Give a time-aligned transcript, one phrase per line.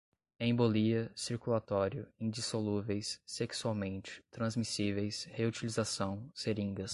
[0.39, 6.89] embolia, circulatório, indissolúveis, sexualmente, transmissíveis, reutilização, seringas